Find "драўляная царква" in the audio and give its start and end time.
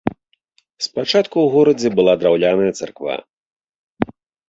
2.25-3.23